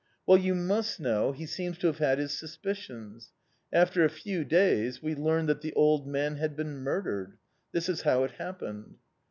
"Well, 0.25 0.39
you 0.39 0.55
must 0.55 0.99
know, 0.99 1.31
he 1.31 1.45
seems 1.45 1.77
to 1.77 1.85
have 1.85 1.99
had 1.99 2.17
his 2.17 2.31
suspicions. 2.31 3.33
After 3.71 4.03
a 4.03 4.09
few 4.09 4.43
days, 4.43 5.03
we 5.03 5.13
learned 5.13 5.47
that 5.49 5.61
the 5.61 5.73
old 5.73 6.07
man 6.07 6.37
had 6.37 6.55
been 6.55 6.77
murdered. 6.77 7.37
This 7.71 7.87
is 7.87 8.01
how 8.01 8.23
it 8.23 8.31
happened."... 8.31 8.95